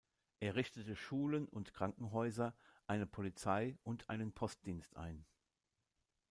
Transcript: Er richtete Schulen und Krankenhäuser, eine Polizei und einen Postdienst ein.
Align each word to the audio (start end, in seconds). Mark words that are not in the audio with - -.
Er 0.39 0.55
richtete 0.55 0.95
Schulen 0.95 1.47
und 1.47 1.75
Krankenhäuser, 1.75 2.55
eine 2.87 3.05
Polizei 3.05 3.77
und 3.83 4.09
einen 4.09 4.33
Postdienst 4.33 4.97
ein. 4.97 5.27